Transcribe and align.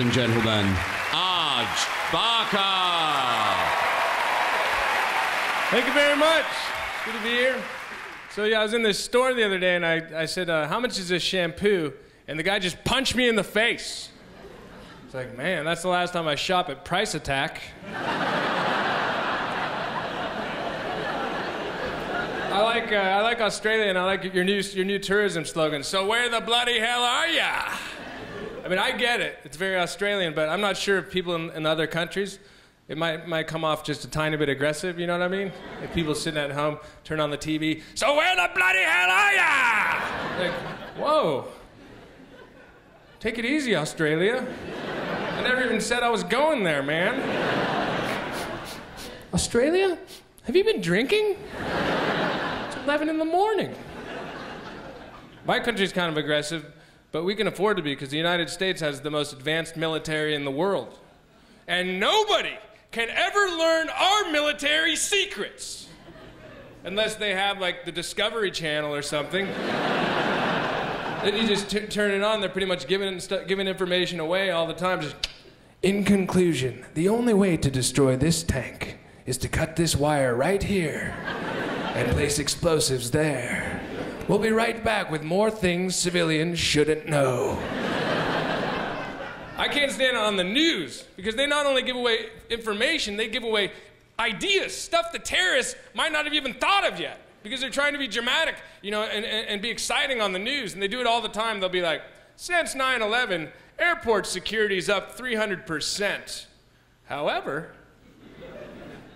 and 0.00 0.12
gentlemen, 0.12 0.66
Arj 1.10 2.12
Barker. 2.12 2.56
Thank 5.70 5.86
you 5.86 5.92
very 5.92 6.16
much. 6.16 6.46
Good 7.04 7.14
to 7.14 7.22
be 7.22 7.28
here. 7.28 7.62
So 8.30 8.44
yeah, 8.44 8.60
I 8.60 8.62
was 8.62 8.72
in 8.72 8.82
this 8.82 8.98
store 8.98 9.34
the 9.34 9.44
other 9.44 9.58
day 9.58 9.76
and 9.76 9.84
I, 9.84 10.22
I 10.22 10.24
said, 10.24 10.48
uh, 10.48 10.68
how 10.68 10.80
much 10.80 10.98
is 10.98 11.10
this 11.10 11.22
shampoo? 11.22 11.92
And 12.26 12.38
the 12.38 12.42
guy 12.42 12.58
just 12.58 12.82
punched 12.82 13.14
me 13.14 13.28
in 13.28 13.36
the 13.36 13.44
face. 13.44 14.08
It's 15.04 15.14
like, 15.14 15.36
man, 15.36 15.66
that's 15.66 15.82
the 15.82 15.88
last 15.88 16.14
time 16.14 16.26
I 16.26 16.34
shop 16.34 16.70
at 16.70 16.84
Price 16.84 17.14
Attack. 17.14 17.60
I 22.52 22.62
like, 22.62 22.90
uh, 22.90 22.96
I 22.96 23.20
like 23.20 23.40
Australia 23.40 23.84
and 23.84 23.98
I 23.98 24.04
like 24.04 24.32
your 24.32 24.44
new, 24.44 24.60
your 24.60 24.86
new 24.86 24.98
tourism 24.98 25.44
slogan. 25.44 25.82
So 25.82 26.06
where 26.06 26.30
the 26.30 26.40
bloody 26.40 26.78
hell 26.78 27.02
are 27.02 27.28
ya? 27.28 27.76
I 28.70 28.72
mean, 28.72 28.78
I 28.78 28.92
get 28.92 29.20
it. 29.20 29.36
It's 29.42 29.56
very 29.56 29.76
Australian, 29.76 30.32
but 30.32 30.48
I'm 30.48 30.60
not 30.60 30.76
sure 30.76 30.98
if 30.98 31.10
people 31.10 31.34
in, 31.34 31.50
in 31.50 31.66
other 31.66 31.88
countries, 31.88 32.38
it 32.86 32.96
might, 32.96 33.26
might 33.26 33.48
come 33.48 33.64
off 33.64 33.82
just 33.82 34.04
a 34.04 34.08
tiny 34.08 34.36
bit 34.36 34.48
aggressive, 34.48 34.96
you 34.96 35.08
know 35.08 35.18
what 35.18 35.24
I 35.24 35.28
mean? 35.28 35.50
If 35.82 35.92
people 35.92 36.14
sitting 36.14 36.40
at 36.40 36.52
home 36.52 36.78
turn 37.02 37.18
on 37.18 37.32
the 37.32 37.36
TV, 37.36 37.82
so 37.96 38.14
where 38.14 38.36
the 38.36 38.48
bloody 38.54 38.78
hell 38.78 39.10
are 39.10 39.32
ya? 39.32 40.38
Like, 40.38 40.52
whoa. 40.96 41.48
Take 43.18 43.38
it 43.38 43.44
easy, 43.44 43.74
Australia. 43.74 44.46
I 45.36 45.42
never 45.42 45.64
even 45.64 45.80
said 45.80 46.04
I 46.04 46.08
was 46.08 46.22
going 46.22 46.62
there, 46.62 46.84
man. 46.84 47.18
Australia? 49.34 49.98
Have 50.44 50.54
you 50.54 50.62
been 50.62 50.80
drinking? 50.80 51.34
It's 52.68 52.76
11 52.84 53.08
in 53.08 53.18
the 53.18 53.24
morning. 53.24 53.74
My 55.44 55.58
country's 55.58 55.92
kind 55.92 56.08
of 56.08 56.16
aggressive, 56.16 56.72
but 57.12 57.24
we 57.24 57.34
can 57.34 57.46
afford 57.46 57.76
to 57.76 57.82
be 57.82 57.92
because 57.92 58.10
the 58.10 58.16
United 58.16 58.48
States 58.48 58.80
has 58.80 59.00
the 59.00 59.10
most 59.10 59.32
advanced 59.32 59.76
military 59.76 60.34
in 60.34 60.44
the 60.44 60.50
world. 60.50 60.98
And 61.66 62.00
nobody 62.00 62.56
can 62.92 63.08
ever 63.10 63.46
learn 63.56 63.88
our 63.88 64.30
military 64.30 64.96
secrets. 64.96 65.88
Unless 66.84 67.16
they 67.16 67.34
have 67.34 67.60
like 67.60 67.84
the 67.84 67.92
Discovery 67.92 68.50
Channel 68.50 68.94
or 68.94 69.02
something. 69.02 69.46
then 71.24 71.36
you 71.36 71.46
just 71.46 71.70
t- 71.70 71.80
turn 71.80 72.10
it 72.12 72.22
on, 72.22 72.40
they're 72.40 72.48
pretty 72.48 72.66
much 72.66 72.86
giving, 72.86 73.20
st- 73.20 73.46
giving 73.46 73.68
information 73.68 74.20
away 74.20 74.50
all 74.50 74.66
the 74.66 74.74
time. 74.74 75.00
Just, 75.00 75.16
in 75.82 76.04
conclusion, 76.04 76.84
the 76.94 77.08
only 77.08 77.34
way 77.34 77.56
to 77.56 77.70
destroy 77.70 78.16
this 78.16 78.42
tank 78.42 78.98
is 79.26 79.36
to 79.38 79.48
cut 79.48 79.76
this 79.76 79.94
wire 79.94 80.34
right 80.34 80.62
here 80.62 81.14
and 81.94 82.10
place 82.12 82.38
explosives 82.38 83.10
there. 83.10 83.69
We'll 84.30 84.38
be 84.38 84.52
right 84.52 84.84
back 84.84 85.10
with 85.10 85.24
more 85.24 85.50
things 85.50 85.96
civilians 85.96 86.56
shouldn't 86.56 87.08
know. 87.08 87.58
I 89.58 89.66
can't 89.66 89.90
stand 89.90 90.16
it 90.16 90.22
on 90.22 90.36
the 90.36 90.44
news 90.44 91.02
because 91.16 91.34
they 91.34 91.48
not 91.48 91.66
only 91.66 91.82
give 91.82 91.96
away 91.96 92.28
information, 92.48 93.16
they 93.16 93.26
give 93.26 93.42
away 93.42 93.72
ideas, 94.20 94.72
stuff 94.72 95.10
the 95.10 95.18
terrorists 95.18 95.74
might 95.94 96.12
not 96.12 96.26
have 96.26 96.34
even 96.34 96.54
thought 96.54 96.86
of 96.86 97.00
yet 97.00 97.20
because 97.42 97.60
they're 97.60 97.70
trying 97.70 97.92
to 97.94 97.98
be 97.98 98.06
dramatic, 98.06 98.54
you 98.82 98.92
know, 98.92 99.02
and, 99.02 99.24
and, 99.24 99.48
and 99.48 99.60
be 99.60 99.68
exciting 99.68 100.20
on 100.20 100.32
the 100.32 100.38
news. 100.38 100.74
And 100.74 100.80
they 100.80 100.86
do 100.86 101.00
it 101.00 101.08
all 101.08 101.20
the 101.20 101.28
time. 101.28 101.58
They'll 101.58 101.68
be 101.68 101.82
like, 101.82 102.02
since 102.36 102.76
9 102.76 103.02
11, 103.02 103.48
airport 103.80 104.28
security 104.28 104.78
is 104.78 104.88
up 104.88 105.18
300%. 105.18 106.46
However, 107.06 107.72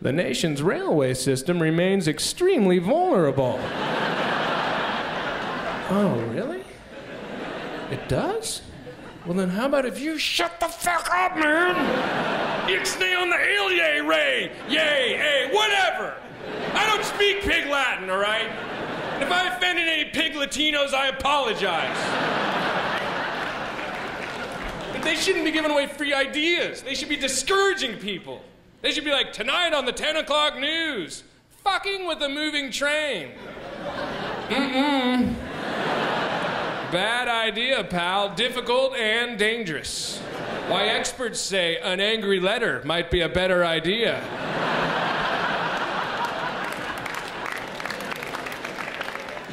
the 0.00 0.12
nation's 0.12 0.62
railway 0.62 1.14
system 1.14 1.62
remains 1.62 2.08
extremely 2.08 2.80
vulnerable. 2.80 3.60
Oh, 5.90 6.20
really? 6.32 6.62
It 7.90 8.08
does? 8.08 8.62
Well, 9.24 9.34
then 9.34 9.48
how 9.48 9.66
about 9.66 9.84
if 9.84 10.00
you 10.00 10.18
shut 10.18 10.60
the 10.60 10.68
fuck 10.68 11.08
up, 11.12 11.36
man? 11.36 11.74
Ixnay 12.68 13.20
on 13.20 13.28
the 13.28 13.36
hill, 13.36 13.72
yay, 13.72 14.00
ray, 14.00 14.52
yay, 14.68 15.16
hey, 15.16 15.48
whatever. 15.52 16.14
I 16.74 16.86
don't 16.86 17.04
speak 17.04 17.42
pig 17.42 17.66
Latin, 17.66 18.10
all 18.10 18.18
right? 18.18 18.48
And 19.14 19.22
if 19.22 19.30
I 19.30 19.48
offended 19.48 19.88
any 19.88 20.10
pig 20.10 20.34
Latinos, 20.34 20.92
I 20.92 21.08
apologize. 21.08 21.96
But 24.92 25.02
they 25.02 25.16
shouldn't 25.16 25.44
be 25.44 25.50
giving 25.50 25.70
away 25.70 25.86
free 25.86 26.12
ideas. 26.12 26.82
They 26.82 26.94
should 26.94 27.08
be 27.08 27.16
discouraging 27.16 27.98
people. 27.98 28.42
They 28.82 28.92
should 28.92 29.04
be 29.04 29.12
like, 29.12 29.32
tonight 29.32 29.72
on 29.72 29.86
the 29.86 29.92
10 29.92 30.16
o'clock 30.16 30.58
news, 30.58 31.24
fucking 31.64 32.06
with 32.06 32.22
a 32.22 32.28
moving 32.28 32.70
train. 32.70 33.30
Mm-mm. 34.48 35.34
Bad 36.92 37.28
idea, 37.28 37.84
pal. 37.84 38.34
Difficult 38.34 38.94
and 38.94 39.38
dangerous. 39.38 40.18
Why, 40.68 40.86
experts 40.86 41.40
say 41.40 41.78
an 41.78 42.00
angry 42.00 42.40
letter 42.40 42.82
might 42.84 43.10
be 43.10 43.20
a 43.20 43.28
better 43.28 43.64
idea. 43.64 44.22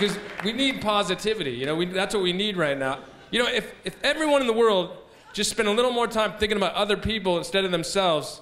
because 0.00 0.18
we 0.42 0.52
need 0.52 0.80
positivity. 0.80 1.52
You 1.52 1.66
know, 1.66 1.76
we, 1.76 1.84
that's 1.84 2.14
what 2.14 2.22
we 2.22 2.32
need 2.32 2.56
right 2.56 2.76
now. 2.76 3.00
You 3.30 3.42
know, 3.42 3.48
if, 3.48 3.72
if 3.84 4.02
everyone 4.02 4.40
in 4.40 4.46
the 4.46 4.52
world 4.54 4.96
just 5.32 5.50
spent 5.50 5.68
a 5.68 5.72
little 5.72 5.92
more 5.92 6.06
time 6.06 6.32
thinking 6.38 6.56
about 6.56 6.74
other 6.74 6.96
people 6.96 7.36
instead 7.36 7.64
of 7.64 7.70
themselves, 7.70 8.40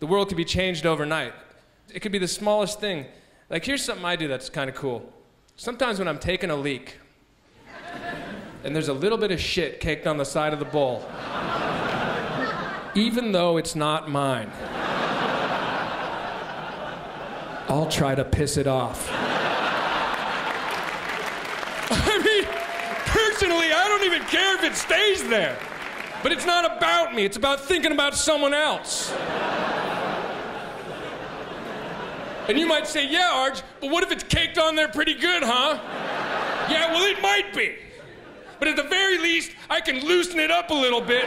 the 0.00 0.06
world 0.06 0.28
could 0.28 0.36
be 0.36 0.44
changed 0.44 0.86
overnight. 0.86 1.32
It 1.94 2.00
could 2.00 2.12
be 2.12 2.18
the 2.18 2.28
smallest 2.28 2.80
thing. 2.80 3.06
Like, 3.48 3.64
here's 3.64 3.82
something 3.82 4.04
I 4.04 4.16
do 4.16 4.28
that's 4.28 4.50
kind 4.50 4.68
of 4.68 4.74
cool. 4.74 5.10
Sometimes 5.56 5.98
when 5.98 6.08
I'm 6.08 6.18
taking 6.18 6.50
a 6.50 6.56
leak, 6.56 6.98
and 8.64 8.74
there's 8.74 8.88
a 8.88 8.94
little 8.94 9.18
bit 9.18 9.30
of 9.30 9.40
shit 9.40 9.80
caked 9.80 10.06
on 10.06 10.16
the 10.16 10.24
side 10.24 10.52
of 10.52 10.58
the 10.58 10.64
bowl, 10.64 11.04
even 12.94 13.32
though 13.32 13.56
it's 13.56 13.74
not 13.74 14.10
mine, 14.10 14.50
I'll 17.68 17.88
try 17.90 18.14
to 18.14 18.24
piss 18.24 18.56
it 18.56 18.66
off. 18.66 19.08
I 21.90 22.18
mean, 22.24 22.44
personally, 23.06 23.72
I 23.72 23.86
don't 23.88 24.04
even 24.04 24.22
care 24.28 24.56
if 24.56 24.64
it 24.64 24.74
stays 24.76 25.28
there. 25.28 25.58
But 26.22 26.32
it's 26.32 26.46
not 26.46 26.64
about 26.76 27.14
me, 27.14 27.24
it's 27.24 27.36
about 27.36 27.60
thinking 27.60 27.92
about 27.92 28.14
someone 28.14 28.52
else. 28.52 29.12
And 32.48 32.58
you 32.58 32.66
might 32.66 32.86
say, 32.88 33.06
yeah, 33.06 33.30
Arj, 33.34 33.62
but 33.80 33.90
what 33.90 34.02
if 34.02 34.10
it's 34.10 34.24
caked 34.24 34.58
on 34.58 34.74
there 34.74 34.88
pretty 34.88 35.14
good, 35.14 35.42
huh? 35.44 35.78
Yeah, 36.70 36.92
well, 36.92 37.04
it 37.04 37.20
might 37.22 37.54
be. 37.54 37.76
But 38.58 38.68
at 38.68 38.76
the 38.76 38.84
very 38.84 39.18
least, 39.18 39.52
I 39.70 39.80
can 39.80 40.04
loosen 40.04 40.40
it 40.40 40.50
up 40.50 40.70
a 40.70 40.74
little 40.74 41.00
bit. 41.00 41.24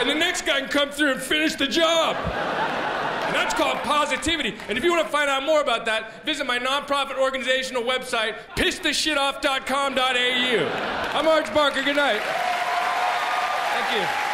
And 0.00 0.08
the 0.08 0.14
next 0.14 0.46
guy 0.46 0.60
can 0.60 0.68
come 0.68 0.90
through 0.90 1.12
and 1.12 1.20
finish 1.20 1.54
the 1.54 1.66
job. 1.66 2.16
And 2.16 3.34
that's 3.34 3.54
called 3.54 3.78
positivity. 3.78 4.56
And 4.68 4.76
if 4.76 4.82
you 4.82 4.90
want 4.90 5.06
to 5.06 5.12
find 5.12 5.30
out 5.30 5.44
more 5.44 5.60
about 5.60 5.84
that, 5.84 6.24
visit 6.24 6.46
my 6.46 6.58
nonprofit 6.58 7.16
organizational 7.16 7.84
website, 7.84 8.34
pisstheshitoff.com.au. 8.56 11.16
I'm 11.16 11.26
Arj 11.26 11.54
Barker. 11.54 11.82
Good 11.82 11.96
night. 11.96 12.20
Thank 13.72 14.00
you. 14.00 14.29